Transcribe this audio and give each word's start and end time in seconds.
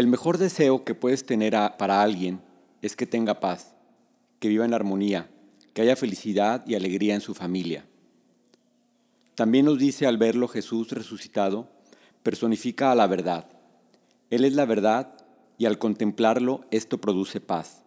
El 0.00 0.06
mejor 0.06 0.38
deseo 0.38 0.82
que 0.82 0.94
puedes 0.94 1.26
tener 1.26 1.52
para 1.76 2.00
alguien 2.00 2.40
es 2.80 2.96
que 2.96 3.04
tenga 3.04 3.38
paz, 3.38 3.74
que 4.38 4.48
viva 4.48 4.64
en 4.64 4.72
armonía, 4.72 5.28
que 5.74 5.82
haya 5.82 5.94
felicidad 5.94 6.64
y 6.66 6.74
alegría 6.74 7.14
en 7.14 7.20
su 7.20 7.34
familia. 7.34 7.84
También 9.34 9.66
nos 9.66 9.78
dice 9.78 10.06
al 10.06 10.16
verlo 10.16 10.48
Jesús 10.48 10.90
resucitado, 10.92 11.68
personifica 12.22 12.90
a 12.90 12.94
la 12.94 13.06
verdad. 13.08 13.44
Él 14.30 14.46
es 14.46 14.54
la 14.54 14.64
verdad 14.64 15.12
y 15.58 15.66
al 15.66 15.76
contemplarlo 15.76 16.64
esto 16.70 16.98
produce 16.98 17.42
paz. 17.42 17.82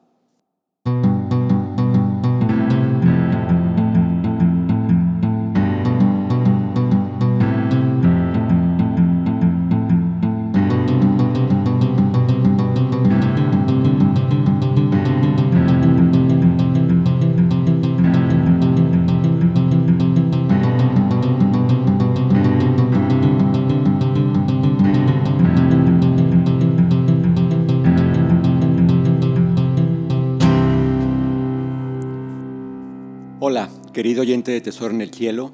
Querido 34.03 34.23
oyente 34.23 34.51
de 34.51 34.59
Tesoro 34.59 34.93
en 34.93 34.99
el 34.99 35.13
Cielo. 35.13 35.53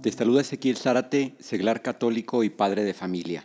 Te 0.00 0.10
saluda 0.10 0.40
Ezequiel 0.40 0.78
Zárate, 0.78 1.34
seglar 1.40 1.82
católico 1.82 2.42
y 2.42 2.48
padre 2.48 2.84
de 2.84 2.94
familia. 2.94 3.44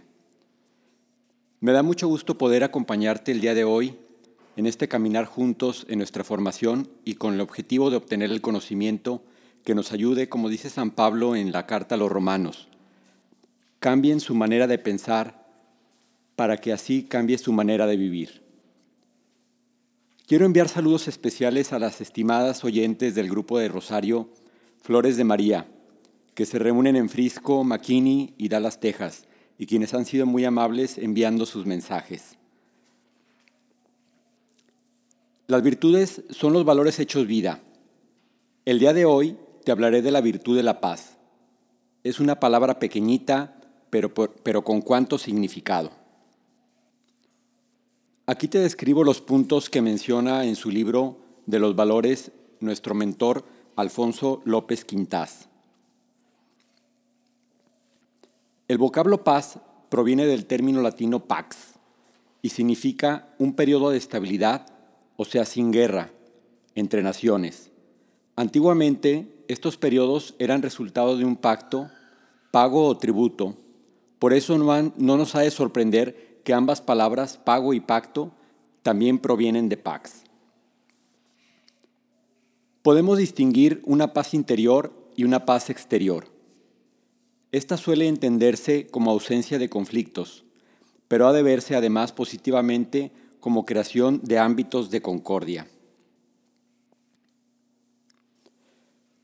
Me 1.60 1.74
da 1.74 1.84
mucho 1.84 2.08
gusto 2.08 2.38
poder 2.38 2.64
acompañarte 2.64 3.34
el 3.34 3.42
día 3.42 3.54
de 3.54 3.66
hoy 3.66 3.98
en 4.56 4.68
este 4.68 4.88
caminar 4.88 5.26
juntos 5.26 5.86
en 5.90 5.98
nuestra 5.98 6.24
formación 6.24 6.88
y 7.04 7.16
con 7.16 7.34
el 7.34 7.42
objetivo 7.42 7.90
de 7.90 7.98
obtener 7.98 8.32
el 8.32 8.40
conocimiento 8.40 9.22
que 9.66 9.76
nos 9.76 9.92
ayude, 9.92 10.30
como 10.30 10.48
dice 10.48 10.70
San 10.70 10.92
Pablo 10.92 11.36
en 11.36 11.52
la 11.52 11.66
carta 11.68 11.96
a 11.96 11.98
los 11.98 12.10
romanos, 12.10 12.70
cambien 13.80 14.22
su 14.22 14.34
manera 14.34 14.66
de 14.66 14.78
pensar 14.78 15.46
para 16.38 16.56
que 16.56 16.72
así 16.72 17.04
cambie 17.04 17.38
su 17.38 17.52
manera 17.52 17.86
de 17.86 17.98
vivir. 17.98 18.41
Quiero 20.32 20.46
enviar 20.46 20.70
saludos 20.70 21.10
especiales 21.10 21.74
a 21.74 21.80
las 21.80 22.00
estimadas 22.00 22.64
oyentes 22.64 23.16
del 23.16 23.30
grupo 23.30 23.60
de 23.60 23.68
Rosario 23.68 24.30
Flores 24.82 25.18
de 25.18 25.26
María, 25.26 25.68
que 26.36 26.46
se 26.46 26.58
reúnen 26.58 26.96
en 26.96 27.10
Frisco, 27.10 27.66
McKinney 27.66 28.34
y 28.38 28.48
Dallas, 28.48 28.80
Texas, 28.80 29.26
y 29.58 29.66
quienes 29.66 29.94
han 29.94 30.06
sido 30.06 30.26
muy 30.26 30.46
amables 30.46 30.98
enviando 30.98 31.46
sus 31.46 31.66
mensajes. 31.66 32.38
Las 35.48 35.64
virtudes 35.64 36.24
son 36.30 36.54
los 36.54 36.64
valores 36.64 36.98
hechos 37.00 37.28
vida. 37.28 37.62
El 38.64 38.80
día 38.80 38.94
de 38.94 39.04
hoy 39.04 39.36
te 39.66 39.74
hablaré 39.74 40.02
de 40.02 40.12
la 40.12 40.22
virtud 40.22 40.56
de 40.56 40.64
la 40.64 40.80
paz. 40.80 41.18
Es 42.06 42.22
una 42.22 42.40
palabra 42.40 42.80
pequeñita, 42.80 43.60
pero, 43.90 44.14
pero 44.14 44.64
con 44.64 44.80
cuánto 44.82 45.18
significado. 45.18 46.01
Aquí 48.32 48.48
te 48.48 48.60
describo 48.60 49.04
los 49.04 49.20
puntos 49.20 49.70
que 49.70 49.82
menciona 49.82 50.46
en 50.46 50.56
su 50.56 50.72
libro 50.72 51.18
de 51.48 51.60
los 51.60 51.76
valores 51.76 52.32
nuestro 52.62 52.96
mentor 52.96 53.44
Alfonso 53.76 54.42
López 54.46 54.86
Quintás. 54.86 55.50
El 58.70 58.78
vocablo 58.78 59.26
paz 59.26 59.60
proviene 59.90 60.26
del 60.28 60.46
término 60.46 60.82
latino 60.82 61.26
pax 61.26 61.74
y 62.42 62.48
significa 62.48 63.36
un 63.38 63.54
periodo 63.54 63.90
de 63.90 63.98
estabilidad, 63.98 64.66
o 65.18 65.26
sea, 65.26 65.44
sin 65.44 65.74
guerra, 65.74 66.14
entre 66.74 67.04
naciones. 67.04 67.70
Antiguamente, 68.38 69.44
estos 69.50 69.76
periodos 69.76 70.36
eran 70.40 70.62
resultado 70.62 71.18
de 71.18 71.26
un 71.26 71.36
pacto, 71.36 71.92
pago 72.50 72.88
o 72.88 72.98
tributo. 72.98 73.58
Por 74.20 74.32
eso 74.32 74.58
no, 74.58 74.94
no 74.96 75.18
nos 75.18 75.36
ha 75.36 75.42
de 75.42 75.52
sorprender 75.52 76.31
que 76.44 76.54
ambas 76.54 76.82
palabras, 76.82 77.38
pago 77.38 77.74
y 77.74 77.80
pacto, 77.80 78.32
también 78.84 79.20
provienen 79.20 79.70
de 79.70 79.78
pax. 79.78 80.24
Podemos 82.82 83.18
distinguir 83.18 83.82
una 83.86 84.14
paz 84.14 84.34
interior 84.34 84.92
y 85.16 85.24
una 85.24 85.46
paz 85.46 85.70
exterior. 85.70 86.28
Esta 87.52 87.78
suele 87.78 88.08
entenderse 88.08 88.88
como 88.88 89.12
ausencia 89.12 89.60
de 89.60 89.70
conflictos, 89.70 90.46
pero 91.08 91.28
ha 91.28 91.34
de 91.34 91.44
verse 91.44 91.76
además 91.76 92.12
positivamente 92.12 93.12
como 93.40 93.66
creación 93.66 94.22
de 94.24 94.40
ámbitos 94.40 94.90
de 94.90 95.02
concordia. 95.02 95.68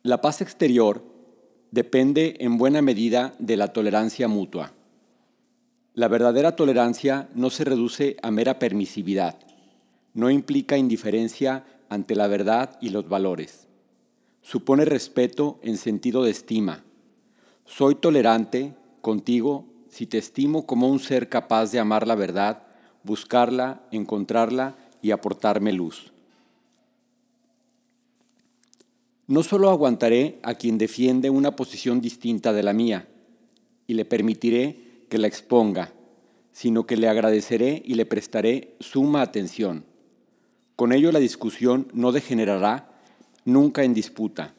La 0.03 0.21
paz 0.21 0.41
exterior 0.41 1.03
depende 1.71 2.35
en 2.39 2.57
buena 2.57 2.81
medida 2.81 3.35
de 3.39 3.57
la 3.57 3.73
tolerancia 3.73 4.27
mutua. 4.27 4.73
La 5.97 6.07
verdadera 6.07 6.55
tolerancia 6.55 7.27
no 7.33 7.49
se 7.49 7.63
reduce 7.63 8.17
a 8.21 8.29
mera 8.29 8.59
permisividad, 8.59 9.35
no 10.13 10.29
implica 10.29 10.77
indiferencia 10.77 11.65
ante 11.89 12.15
la 12.15 12.27
verdad 12.27 12.77
y 12.79 12.89
los 12.89 13.09
valores. 13.09 13.65
Supone 14.43 14.85
respeto 14.85 15.57
en 15.63 15.75
sentido 15.75 16.21
de 16.21 16.29
estima. 16.29 16.83
Soy 17.65 17.95
tolerante 17.95 18.75
contigo 19.01 19.65
si 19.89 20.05
te 20.05 20.19
estimo 20.19 20.67
como 20.67 20.87
un 20.87 20.99
ser 20.99 21.29
capaz 21.29 21.71
de 21.71 21.79
amar 21.79 22.05
la 22.05 22.13
verdad, 22.13 22.61
buscarla, 23.01 23.81
encontrarla 23.89 24.75
y 25.01 25.09
aportarme 25.09 25.73
luz. 25.73 26.13
No 29.25 29.41
solo 29.41 29.71
aguantaré 29.71 30.37
a 30.43 30.53
quien 30.53 30.77
defiende 30.77 31.31
una 31.31 31.55
posición 31.55 32.01
distinta 32.01 32.53
de 32.53 32.61
la 32.61 32.73
mía, 32.73 33.07
y 33.87 33.95
le 33.95 34.05
permitiré 34.05 34.86
que 35.09 35.17
la 35.17 35.27
exponga, 35.27 35.93
sino 36.51 36.85
que 36.85 36.97
le 36.97 37.07
agradeceré 37.07 37.81
y 37.85 37.95
le 37.95 38.05
prestaré 38.05 38.75
suma 38.79 39.21
atención. 39.21 39.85
Con 40.75 40.91
ello 40.91 41.11
la 41.11 41.19
discusión 41.19 41.87
no 41.93 42.11
degenerará 42.11 42.91
nunca 43.45 43.83
en 43.83 43.93
disputa. 43.93 44.53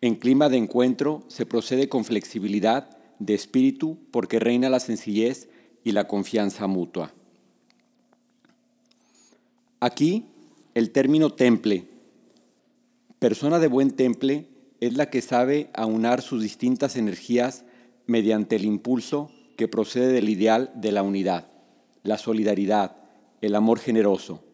En 0.00 0.16
clima 0.16 0.48
de 0.48 0.56
encuentro 0.56 1.24
se 1.28 1.46
procede 1.46 1.88
con 1.88 2.04
flexibilidad 2.04 2.98
de 3.18 3.34
espíritu 3.34 3.98
porque 4.10 4.40
reina 4.40 4.68
la 4.68 4.80
sencillez 4.80 5.48
y 5.84 5.92
la 5.92 6.08
confianza 6.08 6.66
mutua. 6.66 7.12
Aquí 9.80 10.26
el 10.74 10.90
término 10.90 11.30
temple. 11.30 11.86
Persona 13.18 13.58
de 13.58 13.68
buen 13.68 13.92
temple 13.92 14.48
es 14.80 14.96
la 14.96 15.10
que 15.10 15.22
sabe 15.22 15.70
aunar 15.74 16.22
sus 16.22 16.42
distintas 16.42 16.96
energías 16.96 17.64
mediante 18.12 18.56
el 18.56 18.66
impulso 18.66 19.30
que 19.56 19.68
procede 19.68 20.12
del 20.12 20.28
ideal 20.28 20.70
de 20.74 20.92
la 20.92 21.02
unidad, 21.02 21.48
la 22.02 22.18
solidaridad, 22.18 22.94
el 23.40 23.54
amor 23.54 23.78
generoso. 23.78 24.44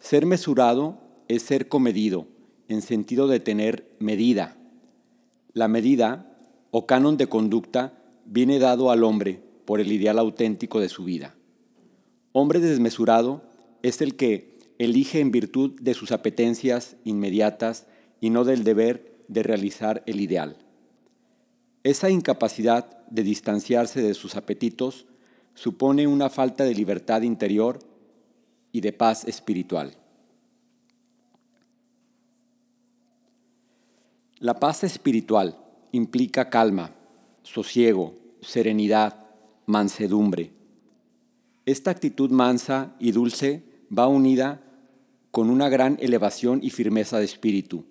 Ser 0.00 0.26
mesurado 0.26 0.98
es 1.28 1.42
ser 1.44 1.68
comedido, 1.68 2.26
en 2.66 2.82
sentido 2.82 3.28
de 3.28 3.38
tener 3.38 3.94
medida. 4.00 4.56
La 5.52 5.68
medida 5.68 6.36
o 6.72 6.86
canon 6.86 7.16
de 7.16 7.28
conducta 7.28 8.02
viene 8.24 8.58
dado 8.58 8.90
al 8.90 9.04
hombre 9.04 9.40
por 9.64 9.80
el 9.80 9.92
ideal 9.92 10.18
auténtico 10.18 10.80
de 10.80 10.88
su 10.88 11.04
vida. 11.04 11.36
Hombre 12.32 12.58
desmesurado 12.58 13.42
es 13.82 14.00
el 14.00 14.16
que 14.16 14.58
elige 14.78 15.20
en 15.20 15.30
virtud 15.30 15.80
de 15.80 15.94
sus 15.94 16.10
apetencias 16.10 16.96
inmediatas 17.04 17.86
y 18.20 18.30
no 18.30 18.42
del 18.42 18.64
deber 18.64 19.22
de 19.28 19.44
realizar 19.44 20.02
el 20.06 20.20
ideal. 20.20 20.56
Esa 21.82 22.10
incapacidad 22.10 23.06
de 23.08 23.22
distanciarse 23.22 24.02
de 24.02 24.14
sus 24.14 24.36
apetitos 24.36 25.06
supone 25.54 26.06
una 26.06 26.28
falta 26.28 26.64
de 26.64 26.74
libertad 26.74 27.22
interior 27.22 27.78
y 28.70 28.82
de 28.82 28.92
paz 28.92 29.24
espiritual. 29.24 29.96
La 34.38 34.58
paz 34.58 34.84
espiritual 34.84 35.58
implica 35.92 36.50
calma, 36.50 36.94
sosiego, 37.42 38.14
serenidad, 38.40 39.28
mansedumbre. 39.66 40.52
Esta 41.66 41.90
actitud 41.90 42.30
mansa 42.30 42.94
y 42.98 43.12
dulce 43.12 43.62
va 43.96 44.06
unida 44.06 44.62
con 45.30 45.50
una 45.50 45.68
gran 45.68 45.98
elevación 46.00 46.60
y 46.62 46.70
firmeza 46.70 47.18
de 47.18 47.24
espíritu, 47.24 47.84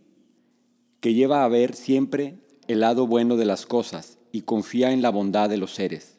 que 0.99 1.13
lleva 1.13 1.43
a 1.43 1.47
ver 1.47 1.75
siempre 1.75 2.39
el 2.69 2.81
lado 2.81 3.07
bueno 3.07 3.35
de 3.35 3.45
las 3.45 3.65
cosas 3.65 4.19
y 4.31 4.43
confía 4.43 4.91
en 4.91 5.01
la 5.01 5.09
bondad 5.09 5.49
de 5.49 5.57
los 5.57 5.73
seres. 5.73 6.17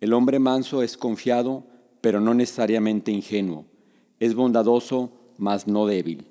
El 0.00 0.12
hombre 0.12 0.40
manso 0.40 0.82
es 0.82 0.96
confiado, 0.96 1.62
pero 2.00 2.20
no 2.20 2.34
necesariamente 2.34 3.12
ingenuo. 3.12 3.64
Es 4.18 4.34
bondadoso, 4.34 5.12
mas 5.38 5.68
no 5.68 5.86
débil. 5.86 6.26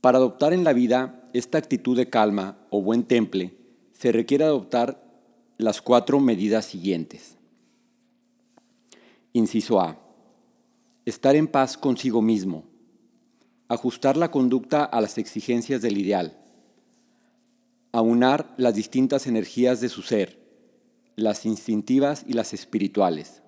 Para 0.00 0.16
adoptar 0.16 0.54
en 0.54 0.64
la 0.64 0.72
vida 0.72 1.28
esta 1.34 1.58
actitud 1.58 1.94
de 1.94 2.08
calma 2.08 2.56
o 2.70 2.80
buen 2.80 3.04
temple, 3.04 3.54
se 3.92 4.12
requiere 4.12 4.44
adoptar 4.44 5.04
las 5.58 5.82
cuatro 5.82 6.20
medidas 6.20 6.64
siguientes. 6.64 7.36
Inciso 9.34 9.78
A. 9.78 9.98
Estar 11.04 11.36
en 11.36 11.48
paz 11.48 11.76
consigo 11.76 12.22
mismo. 12.22 12.64
Ajustar 13.68 14.16
la 14.16 14.30
conducta 14.30 14.84
a 14.84 15.00
las 15.00 15.18
exigencias 15.18 15.82
del 15.82 15.98
ideal. 15.98 16.38
Aunar 17.90 18.54
las 18.56 18.76
distintas 18.76 19.26
energías 19.26 19.80
de 19.80 19.88
su 19.88 20.02
ser, 20.02 20.38
las 21.16 21.46
instintivas 21.46 22.24
y 22.28 22.34
las 22.34 22.54
espirituales. 22.54 23.42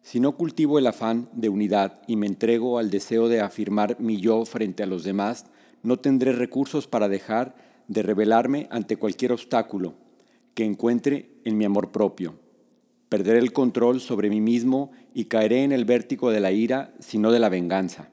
Si 0.00 0.20
no 0.20 0.38
cultivo 0.38 0.78
el 0.78 0.86
afán 0.86 1.28
de 1.34 1.50
unidad 1.50 2.00
y 2.06 2.16
me 2.16 2.26
entrego 2.26 2.78
al 2.78 2.90
deseo 2.90 3.28
de 3.28 3.42
afirmar 3.42 4.00
mi 4.00 4.22
yo 4.22 4.46
frente 4.46 4.82
a 4.82 4.86
los 4.86 5.04
demás, 5.04 5.44
no 5.82 5.98
tendré 5.98 6.32
recursos 6.32 6.86
para 6.86 7.08
dejar 7.08 7.56
de 7.88 8.02
rebelarme 8.02 8.68
ante 8.70 8.96
cualquier 8.96 9.32
obstáculo 9.32 9.96
que 10.54 10.64
encuentre 10.64 11.28
en 11.44 11.58
mi 11.58 11.66
amor 11.66 11.92
propio. 11.92 12.38
Perderé 13.10 13.38
el 13.38 13.52
control 13.52 14.00
sobre 14.00 14.30
mí 14.30 14.40
mismo 14.40 14.92
y 15.12 15.26
caeré 15.26 15.62
en 15.62 15.72
el 15.72 15.84
vértigo 15.84 16.30
de 16.30 16.40
la 16.40 16.52
ira, 16.52 16.94
sino 17.00 17.32
de 17.32 17.38
la 17.38 17.50
venganza. 17.50 18.10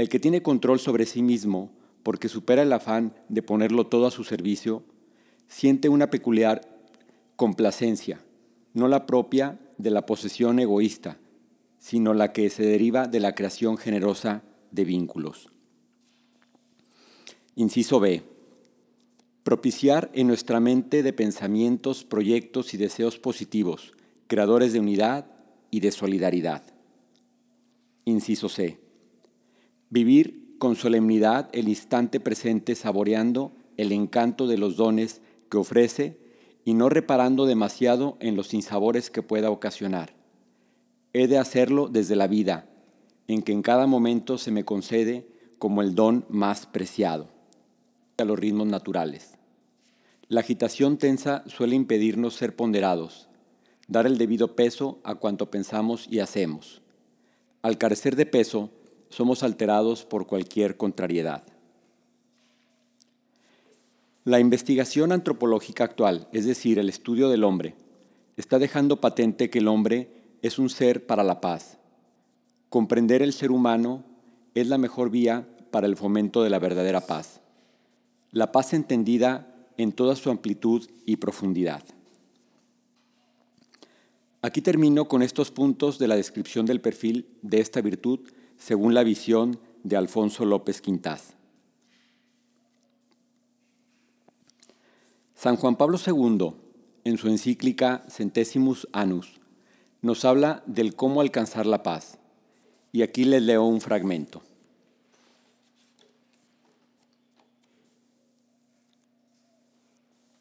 El 0.00 0.08
que 0.08 0.18
tiene 0.18 0.40
control 0.40 0.80
sobre 0.80 1.04
sí 1.04 1.20
mismo, 1.20 1.70
porque 2.02 2.30
supera 2.30 2.62
el 2.62 2.72
afán 2.72 3.12
de 3.28 3.42
ponerlo 3.42 3.86
todo 3.88 4.06
a 4.06 4.10
su 4.10 4.24
servicio, 4.24 4.82
siente 5.46 5.90
una 5.90 6.08
peculiar 6.08 6.62
complacencia, 7.36 8.24
no 8.72 8.88
la 8.88 9.04
propia 9.04 9.60
de 9.76 9.90
la 9.90 10.06
posesión 10.06 10.58
egoísta, 10.58 11.18
sino 11.78 12.14
la 12.14 12.32
que 12.32 12.48
se 12.48 12.62
deriva 12.62 13.08
de 13.08 13.20
la 13.20 13.34
creación 13.34 13.76
generosa 13.76 14.42
de 14.70 14.84
vínculos. 14.86 15.50
Inciso 17.54 18.00
B 18.00 18.22
propiciar 19.42 20.10
en 20.14 20.28
nuestra 20.28 20.60
mente 20.60 21.02
de 21.02 21.12
pensamientos, 21.12 22.04
proyectos 22.04 22.72
y 22.72 22.78
deseos 22.78 23.18
positivos, 23.18 23.92
creadores 24.28 24.72
de 24.72 24.80
unidad 24.80 25.26
y 25.70 25.80
de 25.80 25.92
solidaridad. 25.92 26.62
Inciso 28.06 28.48
C. 28.48 28.89
Vivir 29.90 30.56
con 30.58 30.76
solemnidad 30.76 31.48
el 31.52 31.68
instante 31.68 32.20
presente 32.20 32.76
saboreando 32.76 33.52
el 33.76 33.92
encanto 33.92 34.46
de 34.46 34.56
los 34.56 34.76
dones 34.76 35.20
que 35.50 35.58
ofrece 35.58 36.16
y 36.64 36.74
no 36.74 36.88
reparando 36.88 37.46
demasiado 37.46 38.16
en 38.20 38.36
los 38.36 38.48
sinsabores 38.48 39.10
que 39.10 39.22
pueda 39.22 39.50
ocasionar. 39.50 40.14
He 41.12 41.26
de 41.26 41.38
hacerlo 41.38 41.88
desde 41.88 42.14
la 42.14 42.28
vida, 42.28 42.68
en 43.26 43.42
que 43.42 43.52
en 43.52 43.62
cada 43.62 43.86
momento 43.86 44.38
se 44.38 44.52
me 44.52 44.64
concede 44.64 45.26
como 45.58 45.82
el 45.82 45.94
don 45.94 46.24
más 46.28 46.66
preciado 46.66 47.28
a 48.16 48.24
los 48.24 48.38
ritmos 48.38 48.68
naturales. 48.68 49.38
La 50.28 50.40
agitación 50.40 50.98
tensa 50.98 51.42
suele 51.46 51.74
impedirnos 51.74 52.34
ser 52.34 52.54
ponderados, 52.54 53.28
dar 53.88 54.06
el 54.06 54.18
debido 54.18 54.54
peso 54.54 55.00
a 55.02 55.16
cuanto 55.16 55.50
pensamos 55.50 56.06
y 56.08 56.20
hacemos. 56.20 56.82
Al 57.62 57.78
carecer 57.78 58.14
de 58.14 58.26
peso, 58.26 58.70
somos 59.10 59.42
alterados 59.42 60.04
por 60.04 60.26
cualquier 60.26 60.76
contrariedad. 60.76 61.44
La 64.24 64.40
investigación 64.40 65.12
antropológica 65.12 65.84
actual, 65.84 66.28
es 66.32 66.46
decir, 66.46 66.78
el 66.78 66.88
estudio 66.88 67.28
del 67.28 67.44
hombre, 67.44 67.74
está 68.36 68.58
dejando 68.58 69.00
patente 69.00 69.50
que 69.50 69.58
el 69.58 69.68
hombre 69.68 70.08
es 70.42 70.58
un 70.58 70.70
ser 70.70 71.06
para 71.06 71.24
la 71.24 71.40
paz. 71.40 71.78
Comprender 72.68 73.22
el 73.22 73.32
ser 73.32 73.50
humano 73.50 74.04
es 74.54 74.68
la 74.68 74.78
mejor 74.78 75.10
vía 75.10 75.48
para 75.70 75.86
el 75.86 75.96
fomento 75.96 76.42
de 76.42 76.50
la 76.50 76.58
verdadera 76.58 77.00
paz. 77.00 77.40
La 78.30 78.52
paz 78.52 78.72
entendida 78.72 79.68
en 79.76 79.92
toda 79.92 80.14
su 80.16 80.30
amplitud 80.30 80.88
y 81.06 81.16
profundidad. 81.16 81.82
Aquí 84.42 84.62
termino 84.62 85.06
con 85.08 85.22
estos 85.22 85.50
puntos 85.50 85.98
de 85.98 86.08
la 86.08 86.16
descripción 86.16 86.64
del 86.66 86.80
perfil 86.80 87.26
de 87.42 87.60
esta 87.60 87.80
virtud 87.80 88.20
según 88.60 88.92
la 88.92 89.02
visión 89.02 89.58
de 89.82 89.96
Alfonso 89.96 90.44
López 90.44 90.82
Quintás. 90.82 91.32
San 95.34 95.56
Juan 95.56 95.76
Pablo 95.76 95.98
II, 96.06 96.52
en 97.04 97.16
su 97.16 97.28
encíclica 97.28 98.04
Centesimus 98.10 98.86
Annus, 98.92 99.40
nos 100.02 100.26
habla 100.26 100.62
del 100.66 100.94
cómo 100.94 101.22
alcanzar 101.22 101.64
la 101.64 101.82
paz. 101.82 102.18
Y 102.92 103.00
aquí 103.00 103.24
les 103.24 103.42
leo 103.42 103.64
un 103.64 103.80
fragmento. 103.80 104.42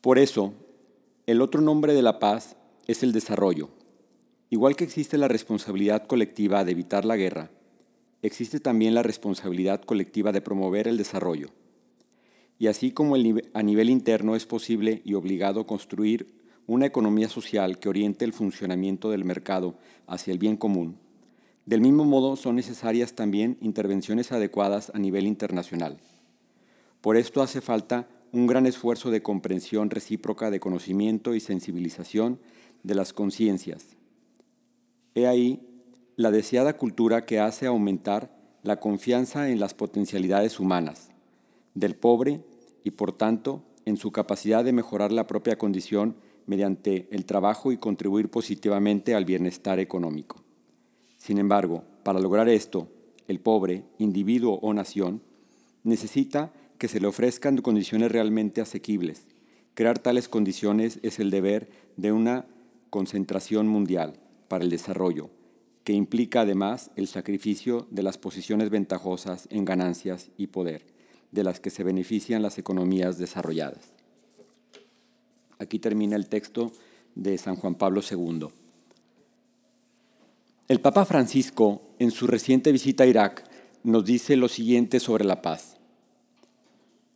Por 0.01 0.19
eso, 0.19 0.53
el 1.25 1.41
otro 1.41 1.61
nombre 1.61 1.93
de 1.93 2.01
la 2.01 2.19
paz 2.19 2.57
es 2.87 3.01
el 3.01 3.13
desarrollo. 3.13 3.69
Igual 4.49 4.75
que 4.75 4.83
existe 4.83 5.17
la 5.17 5.29
responsabilidad 5.29 6.05
colectiva 6.05 6.65
de 6.65 6.71
evitar 6.71 7.05
la 7.05 7.15
guerra, 7.15 7.51
existe 8.21 8.59
también 8.59 8.93
la 8.93 9.03
responsabilidad 9.03 9.81
colectiva 9.81 10.31
de 10.31 10.41
promover 10.41 10.87
el 10.87 10.97
desarrollo. 10.97 11.49
Y 12.57 12.67
así 12.67 12.91
como 12.91 13.15
a 13.15 13.63
nivel 13.63 13.89
interno 13.89 14.35
es 14.35 14.45
posible 14.45 15.01
y 15.05 15.13
obligado 15.13 15.65
construir 15.65 16.27
una 16.67 16.85
economía 16.85 17.29
social 17.29 17.79
que 17.79 17.89
oriente 17.89 18.25
el 18.25 18.33
funcionamiento 18.33 19.09
del 19.09 19.25
mercado 19.25 19.75
hacia 20.07 20.33
el 20.33 20.37
bien 20.37 20.57
común, 20.57 20.97
del 21.65 21.81
mismo 21.81 22.03
modo 22.03 22.35
son 22.35 22.55
necesarias 22.55 23.13
también 23.13 23.57
intervenciones 23.61 24.31
adecuadas 24.31 24.91
a 24.93 24.99
nivel 24.99 25.25
internacional. 25.25 25.97
Por 27.01 27.15
esto 27.15 27.41
hace 27.41 27.61
falta 27.61 28.07
un 28.31 28.47
gran 28.47 28.65
esfuerzo 28.65 29.11
de 29.11 29.21
comprensión 29.21 29.89
recíproca 29.89 30.51
de 30.51 30.59
conocimiento 30.59 31.35
y 31.35 31.39
sensibilización 31.39 32.39
de 32.83 32.95
las 32.95 33.13
conciencias. 33.13 33.85
He 35.15 35.27
ahí 35.27 35.68
la 36.19 36.31
deseada 36.31 36.75
cultura 36.75 37.25
que 37.25 37.39
hace 37.39 37.65
aumentar 37.65 38.29
la 38.61 38.81
confianza 38.81 39.47
en 39.51 39.61
las 39.61 39.73
potencialidades 39.73 40.59
humanas, 40.59 41.11
del 41.75 41.95
pobre 41.95 42.43
y 42.83 42.91
por 42.91 43.13
tanto 43.13 43.63
en 43.85 43.95
su 43.95 44.11
capacidad 44.11 44.65
de 44.65 44.73
mejorar 44.73 45.13
la 45.13 45.27
propia 45.27 45.57
condición 45.57 46.17
mediante 46.45 47.07
el 47.11 47.23
trabajo 47.23 47.71
y 47.71 47.77
contribuir 47.77 48.29
positivamente 48.29 49.15
al 49.15 49.23
bienestar 49.23 49.79
económico. 49.79 50.43
Sin 51.15 51.37
embargo, 51.37 51.85
para 52.03 52.19
lograr 52.19 52.49
esto, 52.49 52.89
el 53.29 53.39
pobre, 53.39 53.85
individuo 53.97 54.59
o 54.61 54.73
nación, 54.73 55.21
necesita 55.85 56.51
que 56.77 56.89
se 56.89 56.99
le 56.99 57.07
ofrezcan 57.07 57.55
condiciones 57.59 58.11
realmente 58.11 58.59
asequibles. 58.59 59.29
Crear 59.73 59.99
tales 59.99 60.27
condiciones 60.27 60.99
es 61.01 61.17
el 61.19 61.29
deber 61.31 61.69
de 61.95 62.11
una 62.11 62.45
concentración 62.89 63.69
mundial 63.69 64.19
para 64.49 64.65
el 64.65 64.69
desarrollo, 64.69 65.29
que 65.83 65.93
implica 65.93 66.41
además 66.41 66.91
el 66.95 67.07
sacrificio 67.07 67.87
de 67.89 68.03
las 68.03 68.17
posiciones 68.17 68.69
ventajosas 68.69 69.47
en 69.49 69.65
ganancias 69.65 70.29
y 70.37 70.47
poder, 70.47 70.85
de 71.31 71.43
las 71.43 71.59
que 71.59 71.69
se 71.69 71.83
benefician 71.83 72.41
las 72.41 72.57
economías 72.57 73.17
desarrolladas. 73.17 73.93
Aquí 75.57 75.79
termina 75.79 76.15
el 76.15 76.27
texto 76.27 76.71
de 77.15 77.37
San 77.37 77.55
Juan 77.55 77.75
Pablo 77.75 78.01
II. 78.09 78.47
El 80.67 80.79
Papa 80.79 81.05
Francisco, 81.05 81.81
en 81.99 82.11
su 82.11 82.27
reciente 82.27 82.71
visita 82.71 83.03
a 83.03 83.07
Irak, 83.07 83.49
nos 83.83 84.05
dice 84.05 84.35
lo 84.35 84.47
siguiente 84.47 84.99
sobre 84.99 85.25
la 85.25 85.41
paz. 85.41 85.77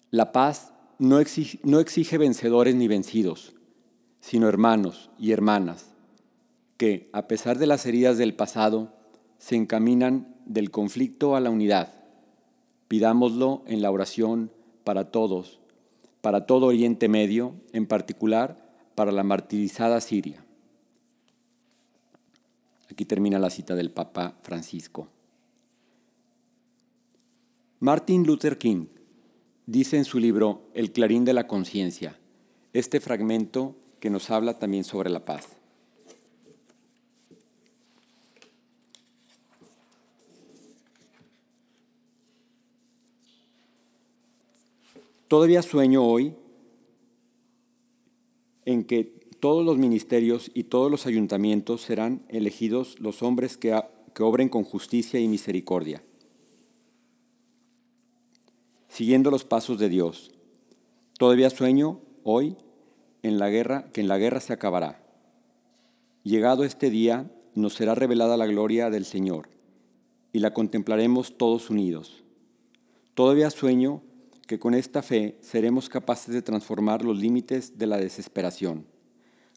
La 0.10 0.32
paz 0.32 0.74
no 1.00 1.20
exige, 1.20 2.18
vencedores 2.18 2.76
ni 2.76 2.88
vencidos, 2.88 3.54
sino 4.22 4.48
hermanos 4.48 5.10
y 5.20 5.32
hermanas 5.32 5.93
que, 6.78 7.10
a 7.14 7.28
pesar 7.28 7.58
de 7.58 7.68
las 7.68 7.86
heridas 7.86 8.18
del 8.18 8.34
pasado, 8.34 8.94
se 9.38 9.56
encaminan 9.56 10.36
del 10.46 10.72
conflicto 10.72 11.36
a 11.36 11.40
la 11.40 11.50
unidad. 11.50 11.94
Pidámoslo 12.88 13.64
en 13.68 13.82
la 13.82 13.92
oración 13.92 14.52
para 14.84 15.12
todos, 15.12 15.60
para 16.22 16.46
todo 16.46 16.68
Oriente 16.68 17.08
Medio, 17.08 17.56
en 17.72 17.88
particular 17.88 18.58
para 18.96 19.12
la 19.12 19.24
martirizada 19.24 20.00
Siria. 20.02 20.46
Aquí 22.92 23.06
termina 23.06 23.40
la 23.40 23.50
cita 23.50 23.76
del 23.76 23.92
Papa 23.92 24.36
Francisco. 24.44 25.08
Martin 27.80 28.26
Luther 28.26 28.58
King 28.58 28.86
Dice 29.66 29.96
en 29.96 30.04
su 30.04 30.20
libro 30.20 30.70
El 30.74 30.92
clarín 30.92 31.24
de 31.24 31.32
la 31.32 31.48
conciencia, 31.48 32.20
este 32.74 33.00
fragmento 33.00 33.78
que 34.02 34.10
nos 34.10 34.30
habla 34.30 34.60
también 34.60 34.84
sobre 34.84 35.10
la 35.10 35.24
paz. 35.24 35.48
Todavía 45.34 45.64
sueño 45.64 46.06
hoy 46.06 46.36
en 48.66 48.84
que 48.84 49.06
todos 49.40 49.66
los 49.66 49.80
ministerios 49.80 50.52
y 50.54 50.66
todos 50.66 50.92
los 50.92 51.08
ayuntamientos 51.08 51.82
serán 51.82 52.24
elegidos 52.30 53.00
los 53.00 53.24
hombres 53.24 53.58
que, 53.58 53.76
que 54.14 54.22
obren 54.22 54.48
con 54.48 54.64
justicia 54.64 55.20
y 55.20 55.28
misericordia 55.28 56.04
siguiendo 58.90 59.32
los 59.32 59.44
pasos 59.44 59.80
de 59.80 59.90
Dios. 59.90 60.30
Todavía 61.18 61.50
sueño 61.50 62.00
hoy 62.24 62.56
en 63.24 63.40
la 63.40 63.50
guerra, 63.50 63.90
que 63.92 64.02
en 64.02 64.10
la 64.10 64.20
guerra 64.20 64.40
se 64.40 64.54
acabará. 64.54 65.04
Llegado 66.22 66.64
este 66.64 66.92
día, 66.92 67.32
nos 67.56 67.74
será 67.74 67.96
revelada 67.96 68.38
la 68.38 68.46
gloria 68.46 68.92
del 68.92 69.06
Señor, 69.06 69.50
y 70.32 70.38
la 70.38 70.54
contemplaremos 70.54 71.40
todos 71.40 71.72
unidos. 71.72 72.24
Todavía 73.16 73.50
sueño 73.50 74.04
que 74.48 74.60
con 74.60 74.74
esta 74.74 75.02
fe 75.02 75.38
seremos 75.42 75.90
capaces 75.90 76.34
de 76.34 76.42
transformar 76.42 77.04
los 77.04 77.18
límites 77.18 77.78
de 77.78 77.88
la 77.88 77.98
desesperación. 77.98 78.86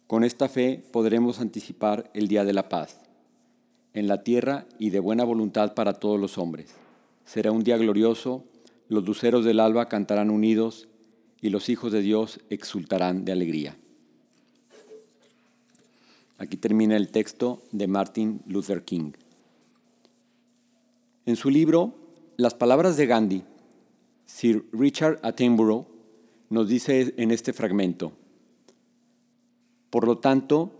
Con 0.06 0.22
esta 0.22 0.48
fe 0.48 0.84
podremos 0.92 1.40
anticipar 1.40 2.10
el 2.14 2.28
día 2.28 2.44
de 2.44 2.52
la 2.52 2.68
paz, 2.68 3.00
en 3.92 4.06
la 4.06 4.22
tierra 4.22 4.66
y 4.78 4.90
de 4.90 5.00
buena 5.00 5.24
voluntad 5.24 5.74
para 5.74 5.94
todos 5.94 6.20
los 6.20 6.38
hombres. 6.38 6.74
Será 7.24 7.50
un 7.50 7.64
día 7.64 7.76
glorioso, 7.76 8.44
los 8.88 9.04
luceros 9.04 9.44
del 9.44 9.58
alba 9.58 9.88
cantarán 9.88 10.30
unidos 10.30 10.88
y 11.40 11.50
los 11.50 11.68
hijos 11.68 11.90
de 11.90 12.02
Dios 12.02 12.40
exultarán 12.50 13.24
de 13.24 13.32
alegría. 13.32 13.76
Aquí 16.38 16.56
termina 16.56 16.96
el 16.96 17.10
texto 17.10 17.62
de 17.72 17.88
Martin 17.88 18.42
Luther 18.46 18.84
King. 18.84 19.12
En 21.24 21.34
su 21.34 21.50
libro, 21.50 21.94
Las 22.36 22.54
palabras 22.54 22.96
de 22.96 23.06
Gandhi, 23.06 23.42
Sir 24.26 24.66
Richard 24.73 25.21
Attenborough 25.23 25.87
nos 26.50 26.68
dice 26.68 27.14
en 27.16 27.30
este 27.30 27.52
fragmento, 27.52 28.12
Por 29.88 30.04
lo 30.04 30.18
tanto, 30.18 30.73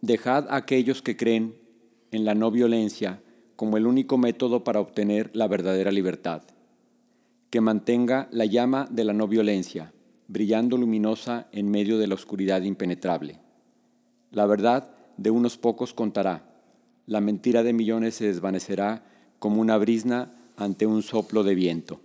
dejad 0.00 0.48
a 0.48 0.56
aquellos 0.56 1.02
que 1.02 1.16
creen 1.16 1.56
en 2.12 2.24
la 2.24 2.34
no 2.34 2.52
violencia 2.52 3.20
como 3.56 3.76
el 3.76 3.88
único 3.88 4.18
método 4.18 4.62
para 4.62 4.78
obtener 4.78 5.30
la 5.34 5.48
verdadera 5.48 5.90
libertad, 5.90 6.42
que 7.50 7.60
mantenga 7.60 8.28
la 8.30 8.44
llama 8.44 8.86
de 8.88 9.04
la 9.04 9.12
no 9.12 9.26
violencia, 9.26 9.92
brillando 10.28 10.76
luminosa 10.76 11.48
en 11.50 11.70
medio 11.72 11.98
de 11.98 12.06
la 12.06 12.14
oscuridad 12.14 12.62
impenetrable. 12.62 13.40
La 14.30 14.46
verdad 14.46 14.94
de 15.16 15.30
unos 15.32 15.58
pocos 15.58 15.92
contará, 15.92 16.54
la 17.06 17.20
mentira 17.20 17.64
de 17.64 17.72
millones 17.72 18.14
se 18.14 18.26
desvanecerá 18.26 19.04
como 19.40 19.60
una 19.60 19.76
brisna 19.76 20.36
ante 20.56 20.86
un 20.86 21.02
soplo 21.02 21.42
de 21.42 21.56
viento. 21.56 22.00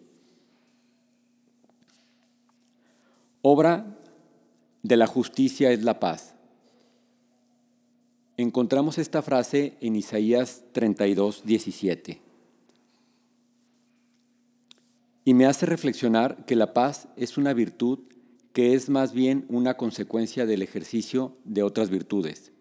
Obra 3.42 3.98
de 4.84 4.98
la 4.98 5.08
justicia 5.08 5.72
es 5.72 5.84
la 5.84 6.00
paz. 6.00 6.34
Encontramos 8.36 8.98
esta 8.98 9.22
frase 9.22 9.78
en 9.82 9.96
Isaías 9.96 10.64
32, 10.72 11.44
17. 11.46 12.22
Y 15.26 15.34
me 15.34 15.46
hace 15.46 15.66
reflexionar 15.66 16.46
que 16.46 16.56
la 16.56 16.74
paz 16.74 17.08
es 17.16 17.38
una 17.38 17.54
virtud 17.54 18.00
que 18.54 18.74
es 18.74 18.90
más 18.90 19.14
bien 19.14 19.46
una 19.50 19.76
consecuencia 19.78 20.46
del 20.46 20.62
ejercicio 20.62 21.38
de 21.44 21.64
otras 21.64 21.90
virtudes. 21.90 22.52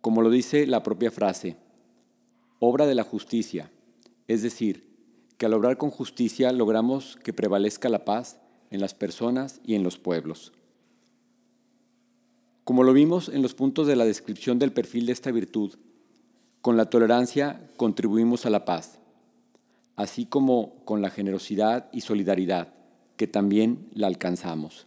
Como 0.00 0.22
lo 0.22 0.30
dice 0.30 0.66
la 0.66 0.82
propia 0.82 1.10
frase, 1.10 1.56
obra 2.58 2.86
de 2.86 2.94
la 2.94 3.04
justicia, 3.04 3.70
es 4.28 4.42
decir, 4.42 4.88
que 5.38 5.46
al 5.46 5.54
obrar 5.54 5.76
con 5.76 5.90
justicia 5.90 6.52
logramos 6.52 7.16
que 7.22 7.32
prevalezca 7.32 7.88
la 7.88 8.04
paz 8.04 8.40
en 8.74 8.80
las 8.80 8.92
personas 8.92 9.60
y 9.64 9.76
en 9.76 9.84
los 9.84 9.98
pueblos. 9.98 10.52
Como 12.64 12.82
lo 12.82 12.92
vimos 12.92 13.28
en 13.28 13.40
los 13.40 13.54
puntos 13.54 13.86
de 13.86 13.94
la 13.94 14.04
descripción 14.04 14.58
del 14.58 14.72
perfil 14.72 15.06
de 15.06 15.12
esta 15.12 15.30
virtud, 15.30 15.76
con 16.60 16.76
la 16.76 16.90
tolerancia 16.90 17.70
contribuimos 17.76 18.46
a 18.46 18.50
la 18.50 18.64
paz, 18.64 18.98
así 19.94 20.26
como 20.26 20.74
con 20.84 21.02
la 21.02 21.10
generosidad 21.10 21.88
y 21.92 22.00
solidaridad, 22.00 22.74
que 23.16 23.28
también 23.28 23.88
la 23.94 24.08
alcanzamos. 24.08 24.86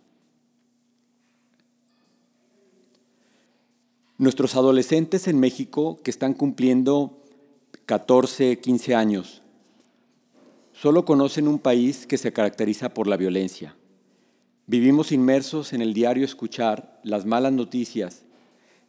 Nuestros 4.17 4.55
adolescentes 4.55 5.29
en 5.29 5.39
México 5.39 6.01
que 6.03 6.11
están 6.11 6.33
cumpliendo 6.33 7.23
14, 7.85 8.59
15 8.59 8.95
años, 8.95 9.43
solo 10.73 11.05
conocen 11.05 11.47
un 11.47 11.59
país 11.59 12.05
que 12.05 12.17
se 12.17 12.33
caracteriza 12.33 12.93
por 12.93 13.07
la 13.07 13.15
violencia. 13.15 13.76
Vivimos 14.69 15.13
inmersos 15.13 15.71
en 15.71 15.81
el 15.81 15.93
diario 15.93 16.25
escuchar 16.25 16.99
las 17.01 17.25
malas 17.25 17.53
noticias. 17.53 18.25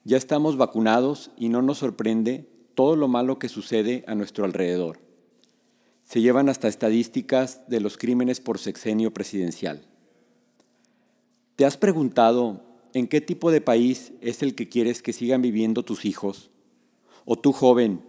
Ya 0.03 0.17
estamos 0.17 0.57
vacunados 0.57 1.31
y 1.37 1.51
no 1.51 1.63
nos 1.63 1.79
sorprende 1.79 2.49
todo 2.75 2.97
lo 2.97 3.07
malo 3.07 3.39
que 3.39 3.49
sucede 3.49 4.03
a 4.09 4.17
nuestro 4.17 4.45
alrededor. 4.45 4.99
Se 6.05 6.21
llevan 6.21 6.49
hasta 6.49 6.67
estadísticas 6.67 7.69
de 7.69 7.79
los 7.79 7.97
crímenes 7.97 8.41
por 8.41 8.59
sexenio 8.59 9.15
presidencial. 9.15 9.87
¿Te 11.55 11.65
has 11.65 11.77
preguntado 11.77 12.61
en 12.93 13.07
qué 13.07 13.21
tipo 13.21 13.53
de 13.53 13.61
país 13.61 14.13
es 14.21 14.43
el 14.43 14.57
que 14.57 14.69
quieres 14.69 15.01
que 15.01 15.13
sigan 15.13 15.43
viviendo 15.43 15.85
tus 15.85 16.05
hijos? 16.05 16.51
¿O 17.25 17.39
tú 17.39 17.53
joven, 17.53 18.03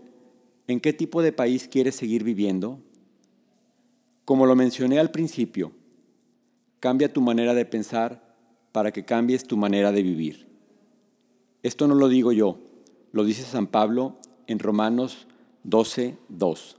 en 0.66 0.80
qué 0.80 0.92
tipo 0.92 1.22
de 1.22 1.34
país 1.34 1.68
quieres 1.68 1.96
seguir 1.96 2.24
viviendo? 2.24 2.80
Como 4.26 4.48
lo 4.48 4.56
mencioné 4.56 4.98
al 4.98 5.12
principio, 5.12 5.72
Cambia 6.80 7.12
tu 7.12 7.22
manera 7.22 7.54
de 7.54 7.66
pensar 7.66 8.36
para 8.72 8.92
que 8.92 9.06
cambies 9.06 9.46
tu 9.46 9.58
manera 9.58 9.92
de 9.92 10.04
vivir. 10.04 10.48
Esto 11.64 11.88
no 11.88 11.96
lo 11.96 12.08
digo 12.08 12.32
yo, 12.32 12.58
lo 13.12 13.24
dice 13.24 13.44
San 13.44 13.68
Pablo 13.68 14.18
en 14.48 14.60
Romanos 14.60 15.28
12, 15.64 16.18
2. 16.30 16.78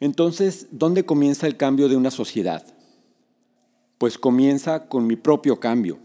Entonces, 0.00 0.66
¿dónde 0.70 1.04
comienza 1.04 1.46
el 1.46 1.56
cambio 1.56 1.88
de 1.88 1.96
una 1.96 2.10
sociedad? 2.10 2.66
Pues 3.98 4.18
comienza 4.18 4.88
con 4.88 5.06
mi 5.06 5.16
propio 5.16 5.60
cambio. 5.60 5.98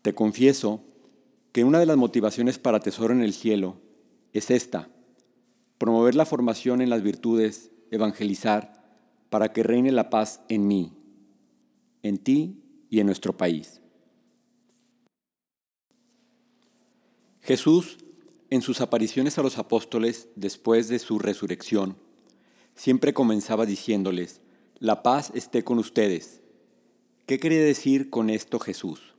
Te 0.00 0.14
confieso 0.14 0.80
que 1.52 1.64
una 1.64 1.78
de 1.78 1.86
las 1.86 1.96
motivaciones 1.96 2.58
para 2.58 2.80
Tesoro 2.80 3.12
en 3.12 3.22
el 3.22 3.34
Cielo 3.34 3.76
es 4.32 4.50
esta, 4.50 4.88
promover 5.78 6.14
la 6.14 6.24
formación 6.24 6.80
en 6.80 6.90
las 6.90 7.02
virtudes, 7.02 7.70
evangelizar, 7.90 8.81
para 9.32 9.50
que 9.50 9.62
reine 9.62 9.90
la 9.92 10.10
paz 10.10 10.42
en 10.50 10.68
mí, 10.68 10.92
en 12.02 12.18
ti 12.18 12.62
y 12.90 13.00
en 13.00 13.06
nuestro 13.06 13.34
país. 13.34 13.80
Jesús, 17.40 17.96
en 18.50 18.60
sus 18.60 18.82
apariciones 18.82 19.38
a 19.38 19.42
los 19.42 19.56
apóstoles 19.56 20.28
después 20.36 20.88
de 20.88 20.98
su 20.98 21.18
resurrección, 21.18 21.96
siempre 22.76 23.14
comenzaba 23.14 23.64
diciéndoles, 23.64 24.42
la 24.80 25.02
paz 25.02 25.32
esté 25.34 25.64
con 25.64 25.78
ustedes. 25.78 26.42
¿Qué 27.24 27.40
quería 27.40 27.62
decir 27.64 28.10
con 28.10 28.28
esto 28.28 28.58
Jesús? 28.58 29.14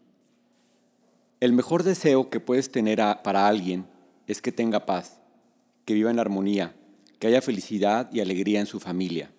El 1.40 1.54
mejor 1.54 1.82
deseo 1.82 2.30
que 2.30 2.40
puedes 2.40 2.72
tener 2.72 3.00
para 3.24 3.48
alguien 3.48 3.88
es 4.28 4.44
que 4.44 4.52
tenga 4.52 4.86
paz, 4.86 5.22
que 5.86 5.96
viva 5.96 6.12
en 6.12 6.20
armonía, 6.20 6.76
que 7.18 7.26
haya 7.26 7.42
felicidad 7.42 8.12
y 8.14 8.20
alegría 8.20 8.60
en 8.60 8.68
su 8.68 8.80
familia. 8.80 9.33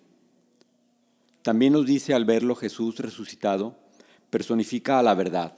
También 1.45 1.73
nos 1.73 1.85
dice 1.85 2.15
al 2.15 2.25
verlo 2.25 2.55
Jesús 2.55 2.97
resucitado, 2.97 3.77
personifica 4.31 4.97
a 4.97 5.03
la 5.03 5.13
verdad. 5.13 5.55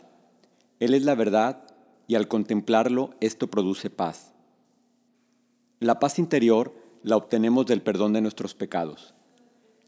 Él 0.81 0.93
es 0.93 1.05
la 1.05 1.15
verdad 1.15 1.63
y 2.07 2.15
al 2.15 2.27
contemplarlo 2.27 3.11
esto 3.21 3.47
produce 3.47 3.89
paz. 3.89 4.33
La 5.79 5.97
paz 5.97 6.19
interior 6.19 6.75
la 7.03 7.15
obtenemos 7.15 7.67
del 7.67 7.81
perdón 7.81 8.11
de 8.11 8.19
nuestros 8.19 8.53
pecados. 8.53 9.13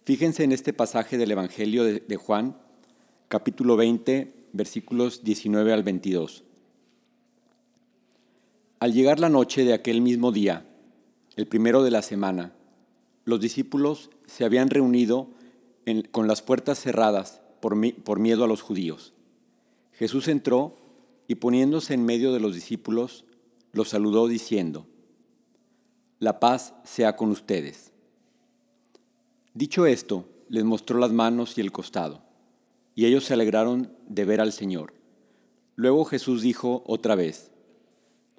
Fíjense 0.06 0.46
en 0.46 0.54
este 0.54 0.72
pasaje 0.72 1.18
del 1.18 1.32
Evangelio 1.32 1.84
de, 1.84 2.16
Juan, 2.16 2.56
capítulo 3.28 3.76
20, 3.76 4.48
versículos 4.54 5.26
19 5.26 5.74
al 5.74 5.84
22. 5.84 6.46
Al 8.80 8.94
llegar 8.94 9.20
la 9.20 9.28
noche 9.28 9.66
de 9.66 9.74
aquel 9.74 10.00
mismo 10.00 10.32
día, 10.32 10.66
el 11.36 11.46
primero 11.46 11.84
de 11.84 11.92
la 11.92 12.04
semana, 12.04 12.54
los 13.26 13.42
discípulos 13.42 14.10
se 14.28 14.46
habían 14.46 14.70
reunido 14.70 15.38
con 16.12 16.28
las 16.28 16.42
puertas 16.42 16.80
cerradas 16.80 17.42
por, 17.60 17.76
por 18.04 18.20
miedo 18.20 18.44
a 18.44 18.48
los 18.48 18.62
judíos. 18.62 19.14
Jesús 19.94 20.28
entró 20.28 20.76
y 21.28 21.36
poniéndose 21.36 21.94
en 21.94 22.06
medio 22.06 22.32
de 22.34 22.40
los 22.40 22.56
discípulos, 22.56 23.26
los 23.72 23.90
saludó 23.90 24.28
diciendo, 24.28 24.88
La 26.20 26.40
paz 26.40 26.74
sea 26.84 27.16
con 27.16 27.30
ustedes. 27.30 27.92
Dicho 29.54 29.86
esto, 29.86 30.26
les 30.48 30.64
mostró 30.64 31.00
las 31.00 31.12
manos 31.12 31.58
y 31.58 31.62
el 31.62 31.72
costado, 31.72 32.24
y 32.96 33.06
ellos 33.06 33.26
se 33.26 33.34
alegraron 33.34 33.92
de 34.08 34.26
ver 34.26 34.42
al 34.42 34.54
Señor. 34.54 34.94
Luego 35.76 36.06
Jesús 36.06 36.42
dijo 36.42 36.84
otra 36.86 37.16
vez, 37.16 37.52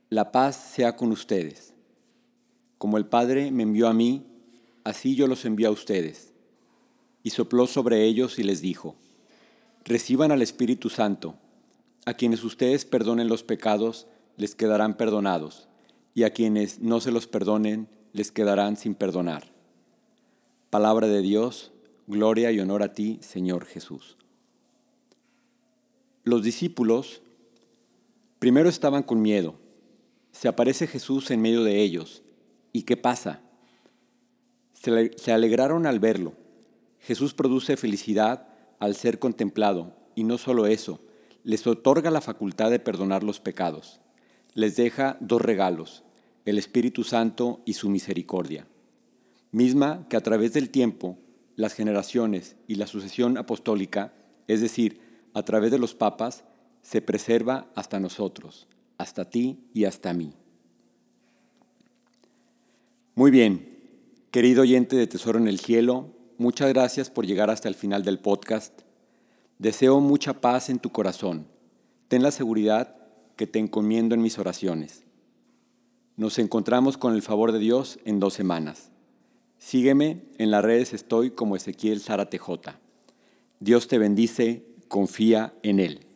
La 0.09 0.33
paz 0.33 0.57
sea 0.57 0.97
con 0.97 1.13
ustedes. 1.13 1.75
Como 2.79 2.97
el 2.97 3.07
Padre 3.07 3.51
me 3.51 3.63
envió 3.65 3.89
a 3.89 3.95
mí, 3.95 4.25
así 4.83 5.15
yo 5.15 5.27
los 5.27 5.45
envío 5.45 5.69
a 5.69 5.73
ustedes 5.73 6.30
y 7.23 7.31
sopló 7.31 7.67
sobre 7.67 8.05
ellos 8.05 8.39
y 8.39 8.43
les 8.43 8.61
dijo, 8.61 8.97
reciban 9.85 10.33
al 10.33 10.43
Espíritu 10.43 10.89
Santo, 10.89 11.35
a 12.07 12.15
quienes 12.15 12.45
ustedes 12.45 12.85
perdonen 12.85 13.29
los 13.29 13.43
pecados, 13.43 14.07
les 14.37 14.55
quedarán 14.55 14.97
perdonados, 14.97 15.69
y 16.15 16.23
a 16.23 16.31
quienes 16.31 16.81
no 16.81 17.01
se 17.01 17.13
los 17.13 17.27
perdonen, 17.27 17.89
les 18.13 18.33
quedarán 18.33 18.77
sin 18.77 18.95
perdonar. 18.95 19.53
Palabra 20.71 21.09
de 21.09 21.21
Dios, 21.21 21.73
gloria 22.07 22.51
y 22.53 22.61
honor 22.61 22.83
a 22.83 22.95
ti, 22.95 23.19
Señor 23.23 23.67
Jesús. 23.67 24.17
Los 26.25 26.43
discípulos 26.43 27.23
primero 28.39 28.69
estaban 28.69 29.03
con 29.03 29.23
miedo. 29.23 29.57
Se 30.33 30.49
aparece 30.49 30.87
Jesús 30.87 31.31
en 31.31 31.43
medio 31.43 31.65
de 31.65 31.81
ellos. 31.81 32.23
¿Y 32.73 32.83
qué 32.83 32.97
pasa? 32.97 33.41
Se 34.75 35.33
alegraron 35.33 35.87
al 35.87 35.99
verlo. 35.99 36.35
Jesús 37.01 37.35
produce 37.35 37.77
felicidad 37.77 38.49
al 38.79 38.95
ser 38.95 39.19
contemplado, 39.19 39.97
y 40.15 40.25
no 40.25 40.39
solo 40.39 40.67
eso, 40.67 41.01
les 41.45 41.67
otorga 41.67 42.11
la 42.11 42.21
facultad 42.21 42.71
de 42.71 42.79
perdonar 42.79 43.23
los 43.23 43.41
pecados. 43.41 44.01
Les 44.55 44.77
deja 44.77 45.17
dos 45.21 45.41
regalos, 45.41 46.03
el 46.45 46.59
Espíritu 46.59 47.05
Santo 47.05 47.61
y 47.65 47.75
su 47.75 47.89
misericordia, 47.89 48.67
misma 49.53 50.07
que 50.09 50.17
a 50.17 50.23
través 50.23 50.53
del 50.53 50.71
tiempo, 50.71 51.19
las 51.57 51.75
generaciones 51.75 52.57
y 52.67 52.77
la 52.77 52.87
sucesión 52.87 53.39
apostólica, 53.39 54.13
es 54.47 54.61
decir, 54.61 55.01
a 55.35 55.43
través 55.43 55.71
de 55.71 55.79
los 55.79 55.95
papas, 55.95 56.45
se 56.83 57.03
preserva 57.03 57.71
hasta 57.75 58.01
nosotros, 58.01 58.67
hasta 58.99 59.29
ti 59.29 59.61
y 59.75 59.85
hasta 59.85 60.13
mí. 60.13 60.33
Muy 63.15 63.31
bien, 63.31 63.79
querido 64.31 64.63
oyente 64.63 64.97
de 64.97 65.07
Tesoro 65.07 65.39
en 65.39 65.49
el 65.49 65.61
Cielo, 65.61 66.09
muchas 66.41 66.71
gracias 66.71 67.11
por 67.11 67.27
llegar 67.27 67.51
hasta 67.51 67.69
el 67.69 67.75
final 67.75 68.03
del 68.03 68.19
podcast. 68.19 68.73
Deseo 69.59 70.01
mucha 70.01 70.41
paz 70.41 70.71
en 70.71 70.79
tu 70.79 70.91
corazón. 70.91 71.47
Ten 72.09 72.23
la 72.23 72.31
seguridad 72.31 72.97
que 73.37 73.47
te 73.47 73.59
encomiendo 73.59 74.15
en 74.15 74.23
mis 74.23 74.39
oraciones. 74.39 75.05
Nos 76.17 76.39
encontramos 76.39 76.97
con 76.97 77.15
el 77.15 77.21
favor 77.21 77.53
de 77.53 77.59
Dios 77.59 77.99
en 78.07 78.21
dos 78.21 78.33
semanas. 78.33 78.91
Sígueme, 79.59 80.23
en 80.39 80.51
las 80.51 80.65
redes 80.65 80.95
estoy 80.95 81.31
como 81.31 81.57
Ezequiel 81.57 82.01
Zara 82.01 82.31
Dios 83.61 83.87
te 83.87 83.99
bendice, 83.99 84.65
confía 84.89 85.53
en 85.63 85.79
Él. 85.79 86.07